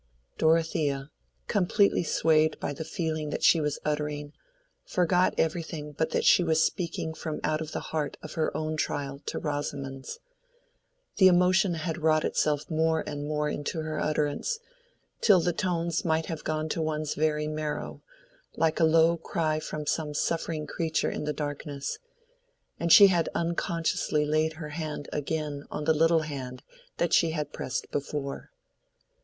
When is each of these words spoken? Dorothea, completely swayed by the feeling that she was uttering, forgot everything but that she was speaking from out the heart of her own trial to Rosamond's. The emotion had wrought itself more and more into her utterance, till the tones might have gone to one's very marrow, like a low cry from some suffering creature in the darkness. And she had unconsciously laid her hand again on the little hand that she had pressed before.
Dorothea, 0.39 1.11
completely 1.47 2.01
swayed 2.01 2.59
by 2.59 2.73
the 2.73 2.83
feeling 2.83 3.29
that 3.29 3.43
she 3.43 3.61
was 3.61 3.77
uttering, 3.85 4.33
forgot 4.83 5.35
everything 5.37 5.91
but 5.91 6.09
that 6.09 6.25
she 6.25 6.43
was 6.43 6.63
speaking 6.63 7.13
from 7.13 7.39
out 7.43 7.59
the 7.71 7.79
heart 7.93 8.17
of 8.23 8.33
her 8.33 8.49
own 8.57 8.77
trial 8.77 9.21
to 9.27 9.37
Rosamond's. 9.37 10.17
The 11.17 11.27
emotion 11.27 11.75
had 11.75 11.99
wrought 11.99 12.25
itself 12.25 12.67
more 12.67 13.03
and 13.05 13.27
more 13.27 13.47
into 13.47 13.81
her 13.81 13.99
utterance, 13.99 14.57
till 15.21 15.39
the 15.39 15.53
tones 15.53 16.03
might 16.03 16.25
have 16.25 16.43
gone 16.43 16.67
to 16.69 16.81
one's 16.81 17.13
very 17.13 17.45
marrow, 17.47 18.01
like 18.55 18.79
a 18.79 18.85
low 18.85 19.17
cry 19.17 19.59
from 19.59 19.85
some 19.85 20.15
suffering 20.15 20.65
creature 20.65 21.11
in 21.11 21.25
the 21.25 21.31
darkness. 21.31 21.99
And 22.79 22.91
she 22.91 23.05
had 23.05 23.29
unconsciously 23.35 24.25
laid 24.25 24.53
her 24.53 24.69
hand 24.69 25.09
again 25.13 25.65
on 25.69 25.83
the 25.83 25.93
little 25.93 26.21
hand 26.21 26.63
that 26.97 27.13
she 27.13 27.29
had 27.37 27.53
pressed 27.53 27.91
before. 27.91 28.49